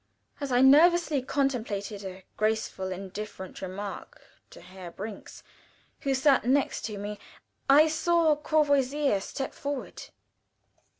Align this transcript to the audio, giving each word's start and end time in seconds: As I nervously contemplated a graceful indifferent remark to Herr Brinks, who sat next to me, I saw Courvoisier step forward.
As 0.39 0.51
I 0.51 0.61
nervously 0.61 1.21
contemplated 1.21 2.03
a 2.03 2.25
graceful 2.35 2.91
indifferent 2.91 3.61
remark 3.61 4.19
to 4.49 4.59
Herr 4.59 4.89
Brinks, 4.89 5.43
who 5.99 6.15
sat 6.15 6.43
next 6.43 6.85
to 6.85 6.97
me, 6.97 7.19
I 7.69 7.87
saw 7.87 8.35
Courvoisier 8.35 9.19
step 9.21 9.53
forward. 9.53 10.01